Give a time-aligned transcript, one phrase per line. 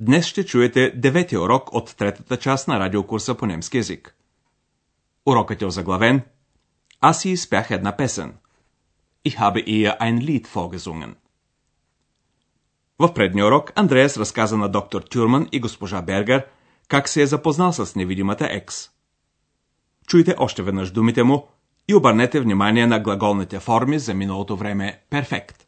[0.00, 4.16] днес ще чуете деветия урок от третата част на радиокурса по немски язик.
[5.26, 6.22] Урокът е озаглавен
[7.00, 8.34] Аз си изпях една песен.
[9.28, 11.14] Ich habe ihr ein Lied vorgesungen.
[12.98, 16.46] В предния урок Андреас разказа на доктор Тюрман и госпожа Бергер
[16.88, 18.90] как се е запознал с невидимата екс.
[20.06, 21.48] Чуйте още веднъж думите му
[21.88, 25.65] и обърнете внимание на глаголните форми за миналото време перфект.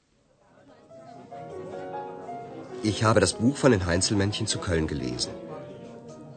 [2.91, 5.31] Ich habe das Buch von den Heinzelmännchen zu Köln gelesen.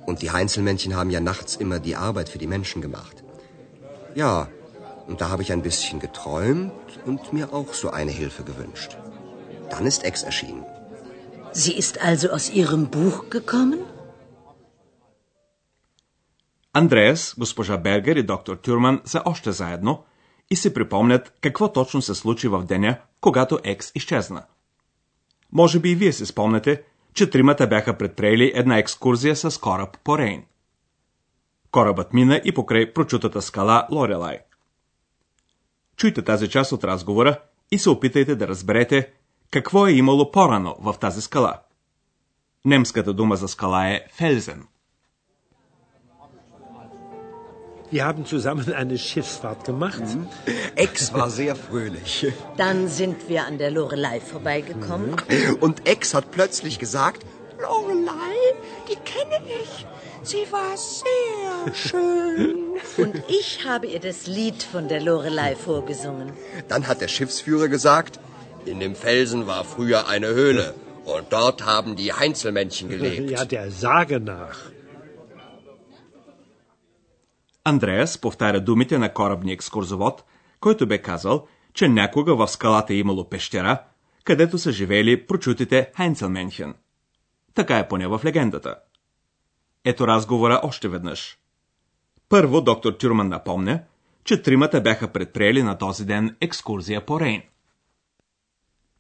[0.09, 3.17] Und die Heinzelmännchen haben ja nachts immer die Arbeit für die Menschen gemacht.
[4.15, 4.49] Ja,
[5.09, 8.97] und da habe ich ein bisschen geträumt und mir auch so eine Hilfe gewünscht.
[9.71, 10.65] Dann ist Ex erschienen.
[11.53, 13.81] Sie ist also aus Ihrem Buch gekommen?
[16.73, 20.05] Андреас, госпожа Бергер и доктор Тюрман са още заедно
[20.51, 24.43] и си припомнят какво точно се случи в деня, когато Екс изчезна.
[25.52, 30.18] Може би и вие се спомняте, че тримата бяха предприели една екскурзия с кораб по
[30.18, 30.44] Рейн.
[31.72, 34.40] Корабът мина и покрай прочутата скала Лорелай.
[35.98, 37.40] Чуйте тази част от разговора
[37.72, 39.12] и се опитайте да разберете
[39.52, 41.60] какво е имало по-рано в тази скала.
[42.66, 44.68] Немската дума за скала е Фелзен.
[47.92, 50.02] Wir haben zusammen eine Schiffsfahrt gemacht.
[50.76, 52.28] Ex war sehr fröhlich.
[52.56, 55.16] Dann sind wir an der Lorelei vorbeigekommen.
[55.60, 57.26] Und Ex hat plötzlich gesagt,
[57.62, 58.38] Lorelei,
[58.90, 59.86] die kenne ich.
[60.24, 62.56] Sie war sehr schön.
[62.98, 66.32] Und ich habe ihr das Lied von der Lorelei vorgesungen.
[66.70, 68.20] dann hat der Schiffsführer gesagt,
[68.66, 70.76] in dem Felsen war früher eine Höhle.
[71.04, 73.32] Und dort haben die Heinzelmännchen gelebt.
[73.32, 74.72] Ja, der Sage nach.
[77.64, 80.24] Андреас повтаря думите на корабния екскурзовод,
[80.60, 83.84] който бе казал, че някога в скалата е имало пещера,
[84.24, 86.76] където са живели прочутите Хайнцелменхен.
[87.54, 88.76] Така е поне в легендата.
[89.86, 91.38] Ето разговора още веднъж.
[92.30, 93.84] Първо доктор Тюрман напомня,
[94.24, 97.42] че тримата бяха предприели на този ден екскурзия по Рейн.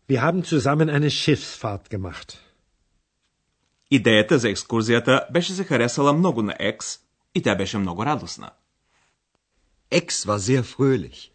[0.10, 2.38] Wir haben zusammen eine Schiffsfahrt gemacht.
[3.92, 7.00] Идеята за екскурзията беше се харесала много на Екс
[7.36, 8.52] и тя беше много радостна.
[9.92, 11.32] Ex war sehr fröhlich.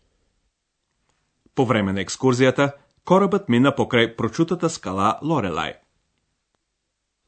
[1.54, 2.72] По време на екскурзията,
[3.04, 5.74] корабът мина покрай прочутата скала Лорелай.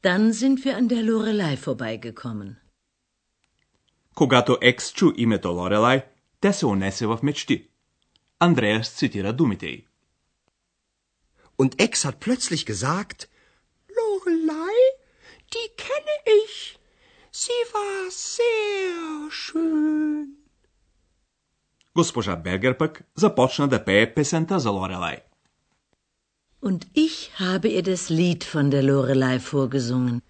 [0.03, 2.55] Dann sind wir an der Lorelei vorbeigekommen.
[4.15, 6.05] Когато Екс чу името Лорелай,
[6.41, 7.69] тя се унесе в мечти.
[8.39, 9.85] Андреас цитира думите й.
[11.57, 13.27] Und Ex hat plötzlich gesagt,
[13.97, 14.77] Lorelei,
[15.53, 16.78] die kenne ich.
[17.31, 20.35] Sie war sehr schön.
[21.95, 25.17] Госпожа Бергер пък започна да пее песента за Лорелай.
[26.63, 30.21] Und ich habe ihr das Lied von der Lorelei vorgesungen.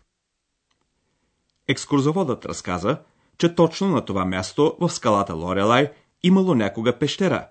[1.67, 2.97] Екскурзоводът разказа,
[3.37, 5.91] че точно на това място в скалата Лорелай
[6.23, 7.47] имало някога пещера,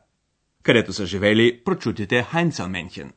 [0.62, 3.12] където са живели прочутите Хайнцелменхен.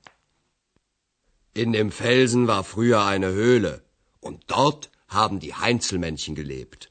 [1.53, 3.81] in dem Felsen war früher eine Höhle.
[4.21, 6.87] Und dort haben die Heinzelmännchen gelebt.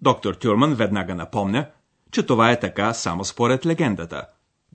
[0.00, 1.70] Доктор Тюрман веднага напомня,
[2.10, 4.26] че това е така само според легендата.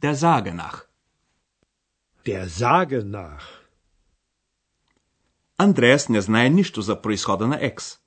[0.02, 0.84] Der Sage nach.
[2.26, 3.42] Der Sage nach.
[5.58, 7.98] Андреас не знае нищо за происхода на Екс.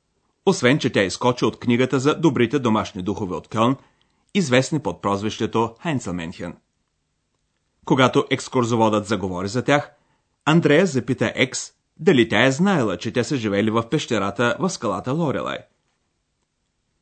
[0.46, 3.76] Освен, че тя изкочи от книгата за добрите домашни духове от Кълн,
[4.34, 6.56] известни под прозвището Хайнцелменхен.
[7.84, 9.92] Когато екскурзоводът заговори за тях,
[10.44, 15.12] Андреас запита Екс дали тя е знаела, че те са живели в пещерата в скалата
[15.12, 15.58] Лорелай.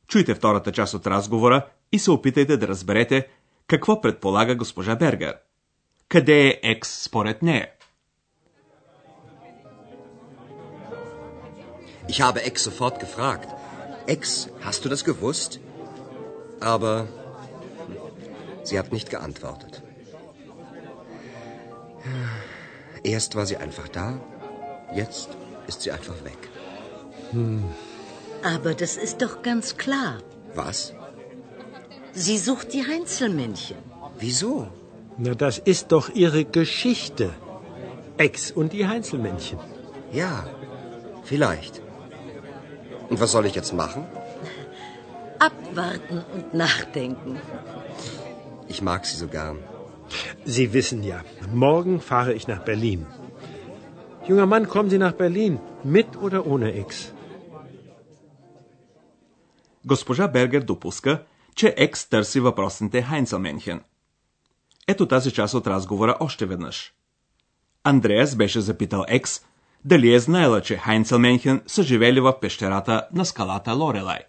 [0.07, 3.27] Чуйте втората част от разговора и се опитайте да разберете
[3.67, 5.35] какво предполага госпожа Бергер.
[6.09, 7.67] Къде е Екс според нея?
[12.09, 13.49] Ich habe Ex sofort gefragt.
[14.15, 14.21] Ex,
[14.67, 15.51] hast du das gewusst?
[16.73, 16.95] Aber
[18.67, 19.73] sie hat nicht geantwortet.
[23.03, 24.07] Erst war sie einfach da,
[24.95, 25.29] jetzt
[25.67, 26.37] ist sie einfach weg.
[28.43, 30.17] Aber das ist doch ganz klar.
[30.55, 30.93] Was?
[32.13, 33.77] Sie sucht die Heinzelmännchen.
[34.19, 34.67] Wieso?
[35.17, 37.29] Na, das ist doch ihre Geschichte.
[38.17, 39.59] Ex und die Heinzelmännchen.
[40.11, 40.47] Ja,
[41.23, 41.81] vielleicht.
[43.09, 44.05] Und was soll ich jetzt machen?
[45.39, 47.39] Abwarten und nachdenken.
[48.67, 49.59] Ich mag Sie so gern.
[50.45, 51.21] Sie wissen ja,
[51.53, 53.05] morgen fahre ich nach Berlin.
[54.29, 55.53] Junger Mann, kommen Sie nach Berlin,
[55.83, 57.13] mit oder ohne X?
[59.85, 61.23] Госпожа Бергер допуска,
[61.55, 63.83] че Екс търси въпросните Хайнцелменхен.
[64.87, 66.93] Ето тази част от разговора още веднъж.
[67.83, 69.41] Андреас беше запитал Екс
[69.85, 74.19] дали е знаела, че Хайнцелменхен са живели в пещерата на скалата Лорелай.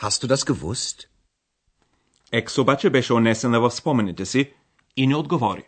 [0.00, 1.08] Hast du das gewusst?
[2.32, 4.52] Екс обаче беше унесена в спомените си
[4.96, 5.64] и не отговори.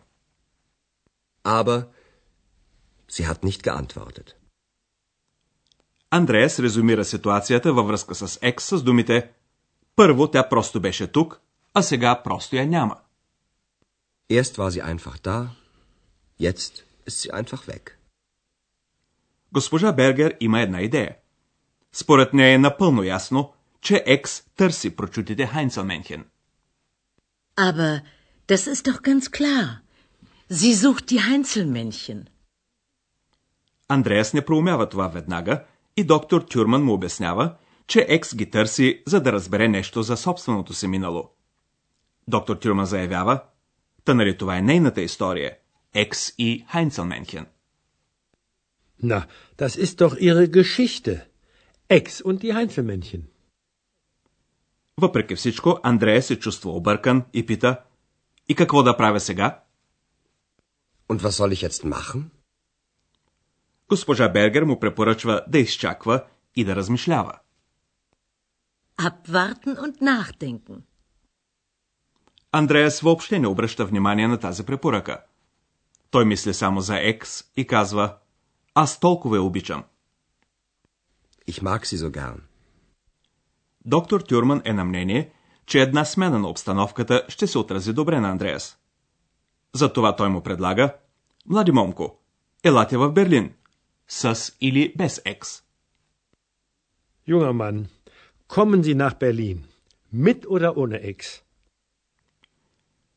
[1.43, 1.85] Aber
[3.09, 4.35] sie hat nicht geantwortet.
[6.11, 9.29] Андреас резюмира ситуацията във връзка с Екс с думите
[9.95, 11.41] Първо тя просто беше тук,
[11.73, 12.95] а сега просто я няма.
[14.31, 15.47] Erst war sie einfach da,
[16.41, 17.89] jetzt ist sie einfach weg.
[19.51, 21.15] Госпожа Бергер има една идея.
[21.93, 26.25] Според нея е напълно ясно, че Екс търси прочутите Хайнцелменхен.
[27.55, 28.01] Aber
[28.47, 29.65] das ist doch ganz klar.
[30.59, 32.19] Sie sucht die Heinzelmännchen.
[33.89, 35.63] Андреас не проумява това веднага
[35.97, 37.55] и доктор Тюрман му обяснява,
[37.87, 41.29] че Екс ги търси, за да разбере нещо за собственото си минало.
[42.27, 43.41] Доктор Тюрман заявява,
[44.05, 45.57] та нали това е нейната история,
[45.93, 47.45] Екс и Хайнцелменхен.
[49.03, 49.27] Na,
[49.57, 51.13] das ist doch Ihre Geschichte.
[51.89, 53.21] Ex und die Heinzelmännchen.
[54.97, 57.79] Въпреки всичко, Андрея се чувства объркан и пита,
[58.49, 59.63] и какво да правя сега?
[61.09, 62.38] Und was soll ich jetzt machen?
[63.89, 66.23] Госпожа Бергер му препоръчва да изчаква
[66.55, 67.39] и да размишлява.
[68.97, 70.81] Abwarten und nachdenken.
[72.51, 75.23] Андреас въобще не обръща внимание на тази препоръка.
[76.11, 78.17] Той мисли само за Екс и казва,
[78.75, 79.83] аз толкова я обичам.
[81.49, 82.39] Ich mag sie so gern.
[83.85, 85.31] Доктор Тюрман е на мнение,
[85.65, 88.77] че една смена на обстановката ще се отрази добре на Андреас.
[89.73, 90.95] Затова той му предлага,
[91.45, 92.19] млади момко,
[92.63, 93.53] елате в Берлин,
[94.09, 95.63] с или без Екс.
[97.27, 97.87] Junger Mann,
[98.47, 99.57] kommen Sie nach Berlin,
[100.11, 101.43] mit oder ohne Ex?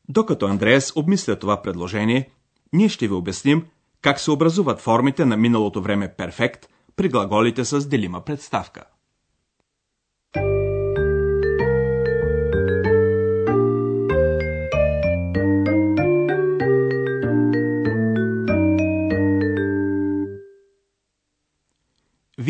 [0.09, 2.29] Докато Андреас обмисля това предложение,
[2.73, 3.65] ние ще ви обясним
[4.03, 8.83] как се образуват формите на миналото време перфект при глаголите с делима представка.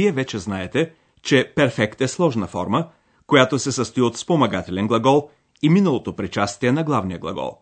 [0.04, 2.90] Вие вече знаете, че перфект е сложна форма,
[3.28, 5.30] която се състои от спомагателен глагол
[5.62, 7.58] и миналото причастие на главния глагол.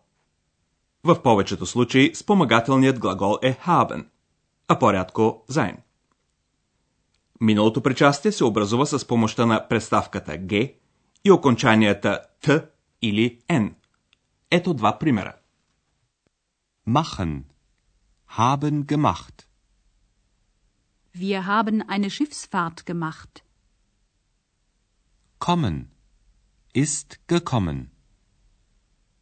[1.04, 4.06] В повечето случаи спомагателният глагол е haben,
[4.68, 5.78] а по-рядко sein.
[7.42, 10.76] Миналото причастие се образува с помощта на представката G
[11.26, 12.66] и окончанията T
[13.02, 13.74] или N.
[14.52, 15.36] Ето два примера.
[16.88, 17.44] Machen.
[18.38, 19.51] Haben gemacht.
[21.14, 23.44] Wir haben eine Schiffsfahrt gemacht.
[25.40, 25.92] Kommen.
[26.74, 27.92] Ist gekommen.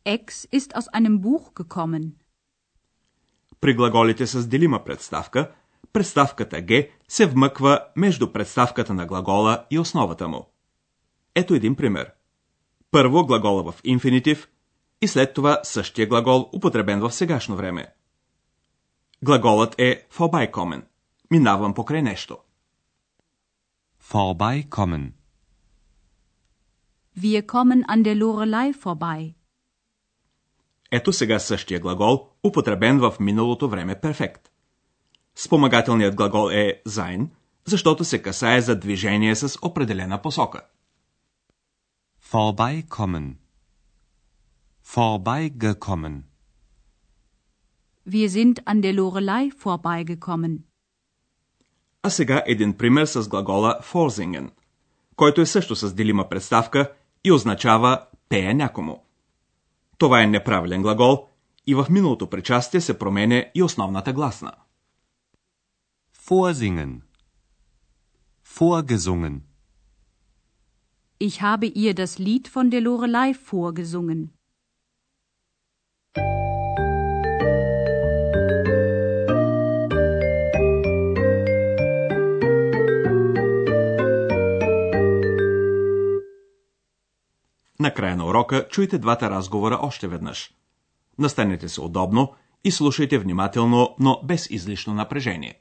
[0.03, 2.15] Ex ist aus einem Buch gekommen.
[3.61, 5.51] При глаголите с делима представка,
[5.93, 10.51] представката G се вмъква между представката на глагола и основата му.
[11.35, 12.11] Ето един пример.
[12.91, 14.49] Първо глагола в инфинитив
[15.01, 17.87] и след това същия глагол, употребен в сегашно време.
[19.23, 20.88] Глаголът е vorbeikommen.
[21.31, 22.37] Минавам покрай нещо.
[24.11, 25.13] Vorbeikommen.
[27.17, 29.33] Wir kommen an der Lorelei vorbei.
[30.91, 34.49] Ето сега същия глагол, употребен в миналото време перфект.
[35.35, 37.27] Спомагателният глагол е sein,
[37.65, 40.61] защото се касае за движение с определена посока.
[42.31, 43.35] Vorbeikommen.
[44.85, 46.23] Vorbeigekommen.
[48.07, 50.68] Wir sind an der Lorelei vorbeigekommen.
[52.03, 54.51] А сега един пример с глагола vorsingen,
[55.15, 56.91] който е също с делима представка
[57.23, 59.03] и означава пея някому.
[59.97, 61.27] Това е неправилен глагол
[61.67, 64.51] и в миналото причастие се променя и основната гласна.
[66.27, 67.01] Vorsingen.
[68.57, 69.41] Vorgesungen.
[71.19, 74.38] Ich habe ihr das Lied von der Lorelei vorgesungen.
[87.79, 90.51] Накрая на урока чуйте двата разговора още веднъж.
[91.17, 92.33] Настанете се удобно
[92.63, 95.59] и слушайте внимателно, но без излишно напрежение.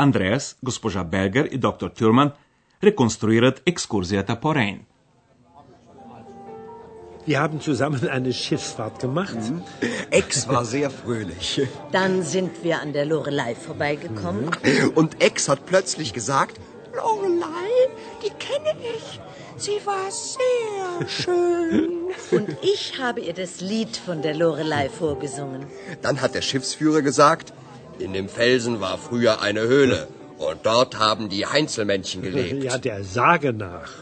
[0.00, 2.32] Андреас, госпожа Бергер и доктор Тюрман
[2.84, 4.80] реконструират екскурзията по Рейн.
[7.26, 9.42] Wir haben zusammen eine Schiffsfahrt gemacht.
[10.10, 11.60] Ex war sehr fröhlich.
[11.90, 14.44] Dann sind wir an der Lorelei vorbeigekommen.
[14.94, 16.54] Und Ex hat plötzlich gesagt,
[16.94, 17.72] Lorelei,
[18.22, 19.06] die kenne ich.
[19.56, 21.90] Sie war sehr schön.
[22.30, 25.66] Und ich habe ihr das Lied von der Lorelei vorgesungen.
[26.02, 27.52] dann hat der Schiffsführer gesagt,
[28.00, 30.08] in dem Felsen war früher eine Höhle.
[30.38, 32.62] Und dort haben die Heinzelmännchen gelebt.
[32.64, 33.92] Ja, der Sage nach.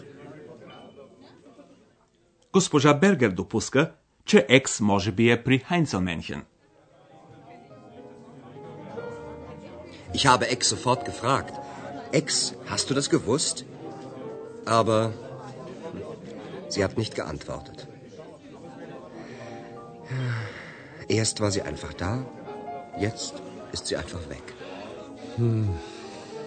[2.52, 3.92] Госпожа Бергер допуска,
[4.24, 6.42] че Екс може би е при Хайнцелменхен.
[10.14, 11.54] Ich habe Ex sofort gefragt.
[12.12, 13.56] Ex, hast du das gewusst?
[14.78, 16.02] Aber hm,
[16.68, 17.88] sie hat nicht geantwortet.
[21.08, 22.24] Erst war sie einfach da,
[23.06, 23.34] jetzt
[23.71, 24.45] ist sie einfach weg.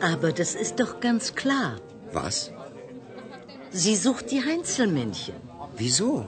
[0.00, 1.76] Aber das ist doch ganz klar.
[2.12, 2.50] Was?
[3.70, 5.36] Sie sucht die Heinzelmännchen.
[5.76, 6.26] Wieso?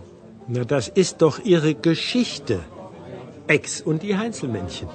[0.49, 2.61] Na, das ist doch ihre Geschichte.
[3.47, 4.89] Ex und die Heinzelmännchen.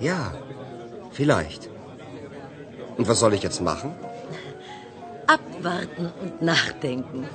[0.00, 0.34] Ja,
[1.12, 1.70] vielleicht.
[2.96, 3.94] Und was soll ich jetzt machen?
[5.26, 7.26] Abwarten und nachdenken.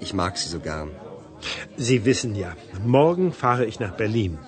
[0.00, 0.90] Ich mag sie so gern.
[1.76, 4.38] Sie wissen ja, morgen fahre ich nach Berlin.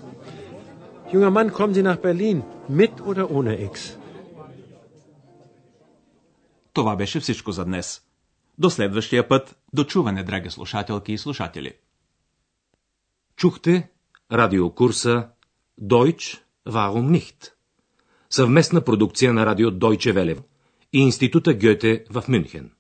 [1.13, 3.97] Junger Mann, kommen Sie nach Berlin, mit oder ohne Ex?
[6.73, 8.03] Това беше всичко за днес.
[8.59, 11.73] До следващия път, до чуване, драги слушателки и слушатели.
[13.37, 13.89] Чухте
[14.33, 15.29] радиокурса
[15.81, 17.53] Deutsch, warum nicht?
[18.31, 20.43] Съвместна продукция на радио Deutsche Welle
[20.93, 22.71] и Института Гьоте в Мюнхен.